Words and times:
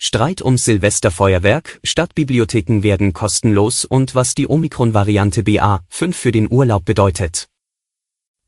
Streit 0.00 0.42
ums 0.42 0.64
Silvesterfeuerwerk, 0.64 1.80
Stadtbibliotheken 1.82 2.84
werden 2.84 3.12
kostenlos 3.12 3.84
und 3.84 4.14
was 4.14 4.36
die 4.36 4.48
Omikron-Variante 4.48 5.42
BA5 5.42 6.12
für 6.12 6.30
den 6.30 6.50
Urlaub 6.50 6.84
bedeutet. 6.84 7.48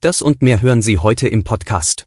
Das 0.01 0.23
und 0.23 0.43
mehr 0.43 0.63
hören 0.63 0.81
Sie 0.81 0.99
heute 0.99 1.27
im 1.27 1.43
Podcast. 1.43 2.07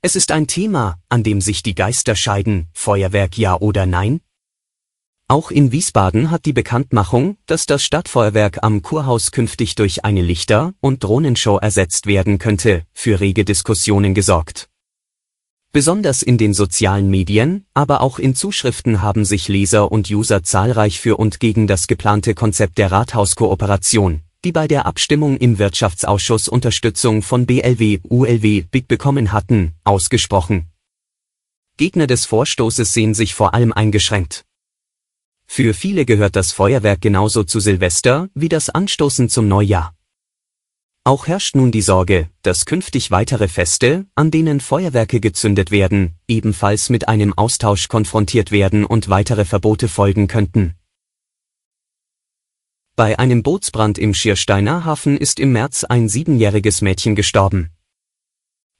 Es 0.00 0.16
ist 0.16 0.32
ein 0.32 0.46
Thema, 0.46 0.98
an 1.10 1.22
dem 1.22 1.42
sich 1.42 1.62
die 1.62 1.74
Geister 1.74 2.16
scheiden, 2.16 2.68
Feuerwerk 2.72 3.36
ja 3.36 3.54
oder 3.60 3.84
nein? 3.84 4.22
Auch 5.28 5.50
in 5.50 5.72
Wiesbaden 5.72 6.30
hat 6.30 6.46
die 6.46 6.54
Bekanntmachung, 6.54 7.36
dass 7.44 7.66
das 7.66 7.84
Stadtfeuerwerk 7.84 8.62
am 8.62 8.80
Kurhaus 8.80 9.30
künftig 9.30 9.74
durch 9.74 10.06
eine 10.06 10.22
Lichter- 10.22 10.72
und 10.80 11.04
Drohnenshow 11.04 11.58
ersetzt 11.58 12.06
werden 12.06 12.38
könnte, 12.38 12.86
für 12.94 13.20
rege 13.20 13.44
Diskussionen 13.44 14.14
gesorgt. 14.14 14.70
Besonders 15.72 16.22
in 16.22 16.38
den 16.38 16.54
sozialen 16.54 17.10
Medien, 17.10 17.66
aber 17.74 18.00
auch 18.00 18.18
in 18.18 18.34
Zuschriften 18.34 19.02
haben 19.02 19.24
sich 19.24 19.48
Leser 19.48 19.92
und 19.92 20.10
User 20.10 20.42
zahlreich 20.42 21.00
für 21.00 21.18
und 21.18 21.40
gegen 21.40 21.66
das 21.66 21.86
geplante 21.86 22.34
Konzept 22.34 22.78
der 22.78 22.90
Rathauskooperation, 22.92 24.22
die 24.44 24.52
bei 24.52 24.68
der 24.68 24.86
Abstimmung 24.86 25.36
im 25.36 25.58
Wirtschaftsausschuss 25.58 26.48
Unterstützung 26.48 27.22
von 27.22 27.46
BLW, 27.46 28.00
ULW, 28.08 28.62
BIG 28.70 28.88
bekommen 28.88 29.32
hatten, 29.32 29.74
ausgesprochen. 29.84 30.70
Gegner 31.76 32.06
des 32.06 32.24
Vorstoßes 32.24 32.92
sehen 32.92 33.12
sich 33.12 33.34
vor 33.34 33.52
allem 33.52 33.72
eingeschränkt. 33.72 34.44
Für 35.46 35.74
viele 35.74 36.04
gehört 36.04 36.36
das 36.36 36.52
Feuerwerk 36.52 37.00
genauso 37.00 37.44
zu 37.44 37.60
Silvester 37.60 38.28
wie 38.34 38.48
das 38.48 38.70
Anstoßen 38.70 39.28
zum 39.28 39.48
Neujahr. 39.48 39.95
Auch 41.06 41.28
herrscht 41.28 41.54
nun 41.54 41.70
die 41.70 41.82
Sorge, 41.82 42.30
dass 42.42 42.66
künftig 42.66 43.12
weitere 43.12 43.46
Feste, 43.46 44.06
an 44.16 44.32
denen 44.32 44.58
Feuerwerke 44.58 45.20
gezündet 45.20 45.70
werden, 45.70 46.16
ebenfalls 46.26 46.90
mit 46.90 47.06
einem 47.06 47.32
Austausch 47.32 47.86
konfrontiert 47.86 48.50
werden 48.50 48.84
und 48.84 49.08
weitere 49.08 49.44
Verbote 49.44 49.86
folgen 49.86 50.26
könnten. 50.26 50.74
Bei 52.96 53.20
einem 53.20 53.44
Bootsbrand 53.44 53.98
im 53.98 54.14
Schiersteiner 54.14 54.84
Hafen 54.84 55.16
ist 55.16 55.38
im 55.38 55.52
März 55.52 55.84
ein 55.84 56.08
siebenjähriges 56.08 56.82
Mädchen 56.82 57.14
gestorben. 57.14 57.70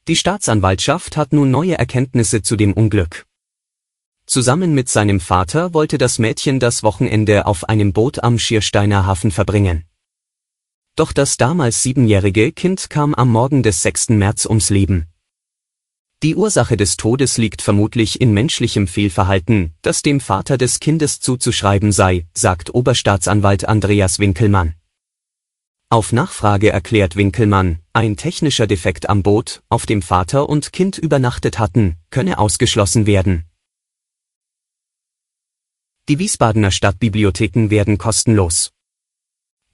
Die 0.08 0.16
Staatsanwaltschaft 0.16 1.16
hat 1.16 1.32
nun 1.32 1.52
neue 1.52 1.78
Erkenntnisse 1.78 2.42
zu 2.42 2.56
dem 2.56 2.72
Unglück. 2.72 3.24
Zusammen 4.26 4.74
mit 4.74 4.88
seinem 4.88 5.20
Vater 5.20 5.74
wollte 5.74 5.96
das 5.96 6.18
Mädchen 6.18 6.58
das 6.58 6.82
Wochenende 6.82 7.46
auf 7.46 7.68
einem 7.68 7.92
Boot 7.92 8.24
am 8.24 8.40
Schiersteiner 8.40 9.06
Hafen 9.06 9.30
verbringen. 9.30 9.84
Doch 10.96 11.12
das 11.12 11.36
damals 11.36 11.82
siebenjährige 11.82 12.52
Kind 12.52 12.88
kam 12.88 13.14
am 13.14 13.30
Morgen 13.30 13.62
des 13.62 13.82
6. 13.82 14.08
März 14.10 14.46
ums 14.46 14.70
Leben. 14.70 15.06
Die 16.22 16.34
Ursache 16.34 16.78
des 16.78 16.96
Todes 16.96 17.36
liegt 17.36 17.60
vermutlich 17.60 18.22
in 18.22 18.32
menschlichem 18.32 18.86
Fehlverhalten, 18.86 19.74
das 19.82 20.00
dem 20.00 20.20
Vater 20.20 20.56
des 20.56 20.80
Kindes 20.80 21.20
zuzuschreiben 21.20 21.92
sei, 21.92 22.26
sagt 22.32 22.74
Oberstaatsanwalt 22.74 23.68
Andreas 23.68 24.18
Winkelmann. 24.18 24.74
Auf 25.90 26.12
Nachfrage 26.12 26.70
erklärt 26.70 27.14
Winkelmann, 27.14 27.80
ein 27.92 28.16
technischer 28.16 28.66
Defekt 28.66 29.10
am 29.10 29.22
Boot, 29.22 29.62
auf 29.68 29.84
dem 29.84 30.00
Vater 30.00 30.48
und 30.48 30.72
Kind 30.72 30.96
übernachtet 30.96 31.58
hatten, 31.58 31.96
könne 32.08 32.38
ausgeschlossen 32.38 33.04
werden. 33.04 33.44
Die 36.08 36.18
Wiesbadener 36.18 36.70
Stadtbibliotheken 36.70 37.68
werden 37.68 37.98
kostenlos. 37.98 38.72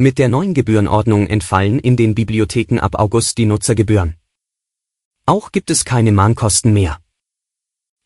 Mit 0.03 0.19
der 0.19 0.29
neuen 0.29 0.53
Gebührenordnung 0.53 1.29
entfallen 1.29 1.79
in 1.79 1.97
den 1.97 2.17
Bibliotheken 2.17 2.81
ab 2.81 2.97
August 2.97 3.39
die 3.39 3.47
Nutzergebühren. 3.47 4.17
Auch 5.27 5.53
gibt 5.53 5.71
es 5.71 5.85
keine 5.85 6.11
Mahnkosten 6.11 6.73
mehr. 6.73 6.99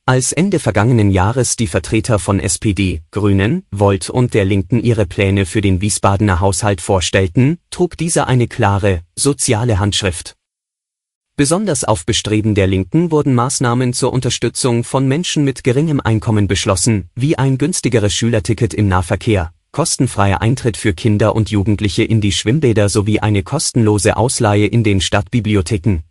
Als 0.04 0.34
Ende 0.34 0.58
vergangenen 0.58 1.10
Jahres 1.10 1.56
die 1.56 1.66
Vertreter 1.66 2.18
von 2.18 2.38
SPD, 2.38 3.00
Grünen, 3.12 3.64
Volt 3.70 4.10
und 4.10 4.34
der 4.34 4.44
Linken 4.44 4.82
ihre 4.82 5.06
Pläne 5.06 5.46
für 5.46 5.62
den 5.62 5.80
Wiesbadener 5.80 6.40
Haushalt 6.40 6.82
vorstellten, 6.82 7.60
trug 7.70 7.96
dieser 7.96 8.26
eine 8.26 8.46
klare, 8.46 9.00
soziale 9.14 9.78
Handschrift. 9.78 10.36
Besonders 11.34 11.82
auf 11.82 12.04
Bestreben 12.04 12.54
der 12.54 12.66
Linken 12.66 13.10
wurden 13.10 13.34
Maßnahmen 13.34 13.94
zur 13.94 14.12
Unterstützung 14.12 14.84
von 14.84 15.08
Menschen 15.08 15.44
mit 15.44 15.64
geringem 15.64 16.00
Einkommen 16.00 16.46
beschlossen, 16.46 17.08
wie 17.14 17.38
ein 17.38 17.56
günstigeres 17.56 18.12
Schülerticket 18.12 18.74
im 18.74 18.86
Nahverkehr, 18.86 19.54
kostenfreier 19.76 20.40
Eintritt 20.40 20.78
für 20.78 20.94
Kinder 20.94 21.36
und 21.36 21.50
Jugendliche 21.50 22.02
in 22.02 22.22
die 22.22 22.32
Schwimmbäder 22.32 22.88
sowie 22.88 23.20
eine 23.20 23.42
kostenlose 23.42 24.16
Ausleihe 24.16 24.64
in 24.64 24.82
den 24.82 25.02
Stadtbibliotheken. 25.02 26.02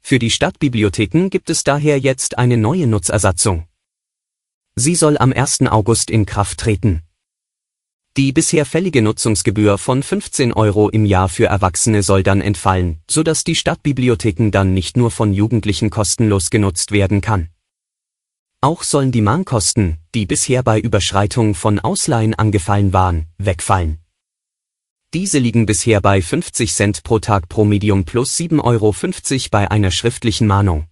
Für 0.00 0.18
die 0.18 0.30
Stadtbibliotheken 0.30 1.28
gibt 1.28 1.50
es 1.50 1.62
daher 1.62 1.98
jetzt 1.98 2.38
eine 2.38 2.56
neue 2.56 2.86
Nutzersatzung. 2.86 3.66
Sie 4.76 4.94
soll 4.94 5.18
am 5.18 5.34
1. 5.34 5.66
August 5.66 6.10
in 6.10 6.24
Kraft 6.24 6.60
treten. 6.60 7.02
Die 8.16 8.32
bisher 8.32 8.64
fällige 8.64 9.02
Nutzungsgebühr 9.02 9.76
von 9.76 10.02
15 10.02 10.54
Euro 10.54 10.88
im 10.88 11.04
Jahr 11.04 11.28
für 11.28 11.44
Erwachsene 11.44 12.02
soll 12.02 12.22
dann 12.22 12.40
entfallen, 12.40 13.02
so 13.10 13.22
dass 13.22 13.44
die 13.44 13.56
Stadtbibliotheken 13.56 14.50
dann 14.50 14.72
nicht 14.72 14.96
nur 14.96 15.10
von 15.10 15.34
Jugendlichen 15.34 15.90
kostenlos 15.90 16.48
genutzt 16.48 16.92
werden 16.92 17.20
kann. 17.20 17.50
Auch 18.64 18.82
sollen 18.82 19.12
die 19.12 19.20
Mahnkosten, 19.20 19.98
die 20.14 20.24
bisher 20.24 20.62
bei 20.62 20.80
Überschreitung 20.80 21.54
von 21.54 21.80
Ausleihen 21.80 22.32
angefallen 22.32 22.94
waren, 22.94 23.26
wegfallen. 23.36 23.98
Diese 25.12 25.38
liegen 25.38 25.66
bisher 25.66 26.00
bei 26.00 26.22
50 26.22 26.72
Cent 26.72 27.02
pro 27.02 27.18
Tag 27.18 27.50
pro 27.50 27.66
Medium 27.66 28.06
plus 28.06 28.38
7,50 28.38 28.62
Euro 28.64 28.94
bei 29.50 29.70
einer 29.70 29.90
schriftlichen 29.90 30.46
Mahnung. 30.46 30.88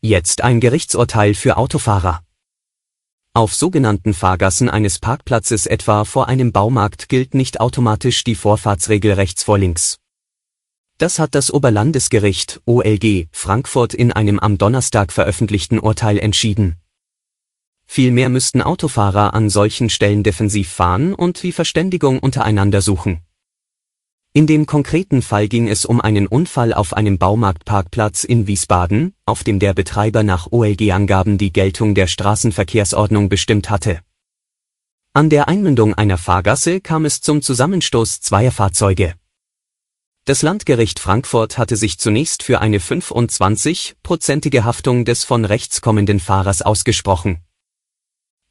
Jetzt 0.00 0.42
ein 0.42 0.60
Gerichtsurteil 0.60 1.34
für 1.34 1.56
Autofahrer. 1.56 2.22
Auf 3.34 3.52
sogenannten 3.52 4.14
Fahrgassen 4.14 4.70
eines 4.70 5.00
Parkplatzes 5.00 5.66
etwa 5.66 6.04
vor 6.04 6.28
einem 6.28 6.52
Baumarkt 6.52 7.08
gilt 7.08 7.34
nicht 7.34 7.58
automatisch 7.58 8.22
die 8.22 8.36
Vorfahrtsregel 8.36 9.14
rechts 9.14 9.42
vor 9.42 9.58
links. 9.58 9.98
Das 10.98 11.20
hat 11.20 11.36
das 11.36 11.52
Oberlandesgericht 11.52 12.60
OLG 12.66 13.28
Frankfurt 13.30 13.94
in 13.94 14.12
einem 14.12 14.40
am 14.40 14.58
Donnerstag 14.58 15.12
veröffentlichten 15.12 15.78
Urteil 15.78 16.18
entschieden. 16.18 16.74
Vielmehr 17.86 18.28
müssten 18.28 18.62
Autofahrer 18.62 19.32
an 19.32 19.48
solchen 19.48 19.90
Stellen 19.90 20.24
defensiv 20.24 20.68
fahren 20.68 21.14
und 21.14 21.40
die 21.44 21.52
Verständigung 21.52 22.18
untereinander 22.18 22.82
suchen. 22.82 23.20
In 24.32 24.48
dem 24.48 24.66
konkreten 24.66 25.22
Fall 25.22 25.46
ging 25.46 25.68
es 25.68 25.84
um 25.84 26.00
einen 26.00 26.26
Unfall 26.26 26.74
auf 26.74 26.92
einem 26.92 27.16
Baumarktparkplatz 27.16 28.24
in 28.24 28.48
Wiesbaden, 28.48 29.14
auf 29.24 29.44
dem 29.44 29.60
der 29.60 29.74
Betreiber 29.74 30.24
nach 30.24 30.50
OLG-Angaben 30.50 31.38
die 31.38 31.52
Geltung 31.52 31.94
der 31.94 32.08
Straßenverkehrsordnung 32.08 33.28
bestimmt 33.28 33.70
hatte. 33.70 34.00
An 35.14 35.30
der 35.30 35.46
Einmündung 35.46 35.94
einer 35.94 36.18
Fahrgasse 36.18 36.80
kam 36.80 37.04
es 37.04 37.20
zum 37.20 37.40
Zusammenstoß 37.40 38.20
zweier 38.20 38.52
Fahrzeuge. 38.52 39.14
Das 40.28 40.42
Landgericht 40.42 41.00
Frankfurt 41.00 41.56
hatte 41.56 41.74
sich 41.74 41.98
zunächst 41.98 42.42
für 42.42 42.60
eine 42.60 42.80
25-prozentige 42.80 44.62
Haftung 44.62 45.06
des 45.06 45.24
von 45.24 45.46
rechts 45.46 45.80
kommenden 45.80 46.20
Fahrers 46.20 46.60
ausgesprochen. 46.60 47.38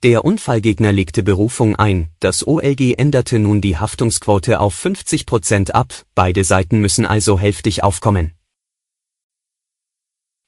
Der 0.01 0.25
Unfallgegner 0.25 0.91
legte 0.91 1.21
Berufung 1.21 1.75
ein, 1.75 2.09
das 2.19 2.47
OLG 2.47 2.95
änderte 2.97 3.37
nun 3.37 3.61
die 3.61 3.77
Haftungsquote 3.77 4.59
auf 4.59 4.73
50 4.73 5.27
Prozent 5.27 5.75
ab, 5.75 5.93
beide 6.15 6.43
Seiten 6.43 6.79
müssen 6.79 7.05
also 7.05 7.37
hälftig 7.37 7.83
aufkommen. 7.83 8.33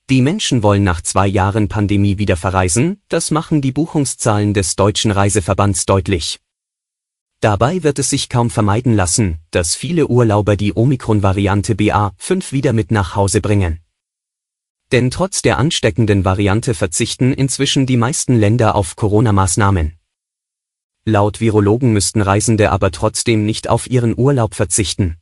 Die 0.10 0.24
Menschen 0.24 0.64
wollen 0.64 0.84
nach 0.84 1.02
zwei 1.02 1.28
Jahren 1.28 1.68
Pandemie 1.68 2.18
wieder 2.18 2.38
verreisen, 2.38 3.04
das 3.08 3.30
machen 3.30 3.62
die 3.62 3.72
Buchungszahlen 3.72 4.56
des 4.56 4.76
Deutschen 4.76 5.12
Reiseverbands 5.12 5.86
deutlich. 5.86 6.40
Dabei 7.42 7.84
wird 7.84 8.00
es 8.00 8.10
sich 8.10 8.28
kaum 8.28 8.50
vermeiden 8.50 8.96
lassen, 8.96 9.40
dass 9.52 9.74
viele 9.74 10.08
Urlauber 10.08 10.58
die 10.58 10.74
Omikron-Variante 10.76 11.74
BA5 11.74 12.52
wieder 12.52 12.74
mit 12.74 12.92
nach 12.92 13.16
Hause 13.16 13.40
bringen. 13.40 13.80
Denn 14.92 15.10
trotz 15.10 15.42
der 15.42 15.58
ansteckenden 15.58 16.26
Variante 16.26 16.74
verzichten 16.74 17.32
inzwischen 17.32 17.86
die 17.86 17.96
meisten 17.96 18.36
Länder 18.36 18.76
auf 18.76 18.98
Corona-Maßnahmen. 18.98 19.94
Laut 21.06 21.40
Virologen 21.40 21.94
müssten 21.94 22.22
Reisende 22.22 22.72
aber 22.72 22.92
trotzdem 22.92 23.46
nicht 23.46 23.70
auf 23.70 23.90
ihren 23.90 24.18
Urlaub 24.18 24.54
verzichten. 24.54 25.19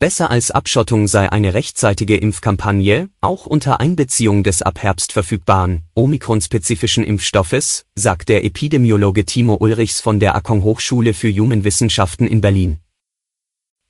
Besser 0.00 0.30
als 0.30 0.50
Abschottung 0.50 1.08
sei 1.08 1.30
eine 1.30 1.52
rechtzeitige 1.52 2.16
Impfkampagne, 2.16 3.10
auch 3.20 3.44
unter 3.44 3.80
Einbeziehung 3.80 4.42
des 4.42 4.62
ab 4.62 4.82
Herbst 4.82 5.12
verfügbaren, 5.12 5.82
Omikron-spezifischen 5.94 7.04
Impfstoffes, 7.04 7.84
sagt 7.94 8.30
der 8.30 8.42
Epidemiologe 8.42 9.26
Timo 9.26 9.58
Ulrichs 9.60 10.00
von 10.00 10.18
der 10.18 10.34
Akon 10.34 10.62
Hochschule 10.62 11.12
für 11.12 11.30
Humanwissenschaften 11.30 12.26
in 12.26 12.40
Berlin. 12.40 12.78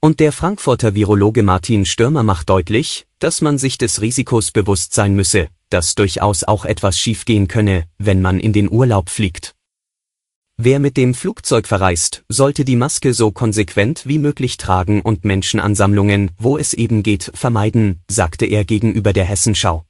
Und 0.01 0.19
der 0.19 0.33
Frankfurter 0.33 0.97
Virologe 0.97 1.45
Martin 1.45 1.87
Stürmer 1.87 2.25
macht 2.25 2.51
deutlich, 2.51 3.07
dass 3.21 3.41
man 3.41 3.57
sich 3.57 3.79
des 3.79 4.01
Risikos 4.01 4.51
bewusst 4.51 4.93
sein 4.93 5.15
müsse, 5.15 5.47
dass 5.69 5.95
durchaus 5.95 6.43
auch 6.43 6.65
etwas 6.65 6.99
schiefgehen 6.99 7.47
könne, 7.47 7.85
wenn 7.99 8.21
man 8.21 8.41
in 8.41 8.53
den 8.53 8.69
Urlaub 8.69 9.11
fliegt. 9.11 9.55
Wer 10.63 10.79
mit 10.79 10.99
dem 10.99 11.15
Flugzeug 11.15 11.67
verreist, 11.67 12.23
sollte 12.29 12.67
die 12.67 12.77
Maske 12.77 13.15
so 13.15 13.31
konsequent 13.31 14.07
wie 14.07 14.19
möglich 14.19 14.59
tragen 14.59 15.01
und 15.01 15.25
Menschenansammlungen, 15.25 16.33
wo 16.37 16.59
es 16.59 16.75
eben 16.75 17.03
geht, 17.03 17.31
vermeiden, 17.33 18.03
sagte 18.11 18.45
er 18.45 18.67
gegenüber 18.67 19.15
der 19.15 19.25
Hessenschau. 19.25 19.87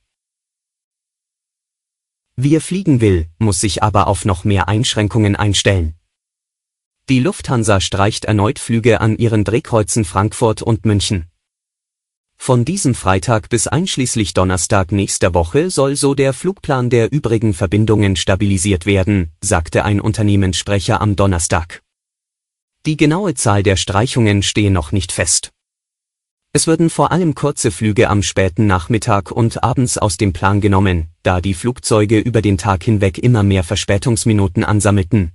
Wer 2.37 2.61
fliegen 2.61 3.01
will, 3.01 3.27
muss 3.41 3.61
sich 3.61 3.83
aber 3.83 4.07
auf 4.07 4.25
noch 4.25 4.45
mehr 4.45 4.69
Einschränkungen 4.69 5.35
einstellen. 5.35 5.97
Die 7.09 7.19
Lufthansa 7.19 7.81
streicht 7.81 8.27
erneut 8.27 8.61
Flüge 8.61 9.01
an 9.01 9.17
ihren 9.17 9.43
Drehkreuzen 9.43 10.05
Frankfurt 10.05 10.63
und 10.63 10.87
München. 10.87 11.30
Von 12.43 12.65
diesem 12.65 12.95
Freitag 12.95 13.51
bis 13.51 13.67
einschließlich 13.67 14.33
Donnerstag 14.33 14.93
nächster 14.93 15.35
Woche 15.35 15.69
soll 15.69 15.95
so 15.95 16.15
der 16.15 16.33
Flugplan 16.33 16.89
der 16.89 17.13
übrigen 17.13 17.53
Verbindungen 17.53 18.17
stabilisiert 18.17 18.87
werden, 18.87 19.31
sagte 19.43 19.85
ein 19.85 20.01
Unternehmenssprecher 20.01 21.03
am 21.03 21.17
Donnerstag. 21.17 21.83
Die 22.87 22.97
genaue 22.97 23.35
Zahl 23.35 23.63
der 23.63 23.77
Streichungen 23.77 24.43
stehe 24.43 24.71
noch 24.71 24.91
nicht 24.91 25.13
fest. 25.13 25.51
Es 26.55 26.67
würden 26.67 26.89
vor 26.89 27.13
allem 27.13 27.35
kurze 27.35 27.71
Flüge 27.71 28.09
am 28.09 28.23
späten 28.23 28.67
Nachmittag 28.67 29.31
und 29.31 29.63
abends 29.63 29.99
aus 29.99 30.17
dem 30.17 30.33
Plan 30.33 30.63
genommen, 30.63 31.11
da 31.23 31.43
die 31.43 31.53
Flugzeuge 31.53 32.19
über 32.19 32.41
den 32.41 32.57
Tag 32.57 32.85
hinweg 32.85 33.19
immer 33.19 33.43
mehr 33.43 33.65
Verspätungsminuten 33.65 34.65
ansammelten, 34.65 35.33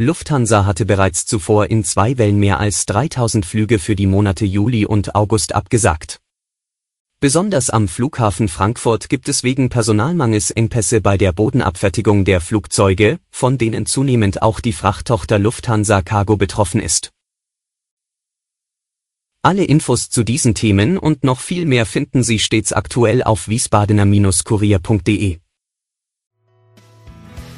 Lufthansa 0.00 0.66
hatte 0.66 0.86
bereits 0.86 1.24
zuvor 1.24 1.70
in 1.70 1.84
zwei 1.84 2.18
Wellen 2.18 2.40
mehr 2.40 2.58
als 2.58 2.84
3000 2.86 3.46
Flüge 3.46 3.78
für 3.78 3.94
die 3.94 4.08
Monate 4.08 4.44
Juli 4.44 4.84
und 4.84 5.14
August 5.14 5.54
abgesagt. 5.54 6.18
Besonders 7.20 7.70
am 7.70 7.86
Flughafen 7.86 8.48
Frankfurt 8.48 9.08
gibt 9.08 9.28
es 9.28 9.44
wegen 9.44 9.68
Personalmangels 9.68 10.50
Engpässe 10.50 11.00
bei 11.00 11.16
der 11.16 11.32
Bodenabfertigung 11.32 12.24
der 12.24 12.40
Flugzeuge, 12.40 13.20
von 13.30 13.56
denen 13.56 13.86
zunehmend 13.86 14.42
auch 14.42 14.58
die 14.58 14.72
Frachttochter 14.72 15.38
Lufthansa 15.38 16.02
Cargo 16.02 16.36
betroffen 16.36 16.80
ist. 16.80 17.12
Alle 19.42 19.62
Infos 19.62 20.10
zu 20.10 20.24
diesen 20.24 20.56
Themen 20.56 20.98
und 20.98 21.22
noch 21.22 21.38
viel 21.38 21.66
mehr 21.66 21.86
finden 21.86 22.24
Sie 22.24 22.40
stets 22.40 22.72
aktuell 22.72 23.22
auf 23.22 23.46
wiesbadener-kurier.de. 23.46 25.38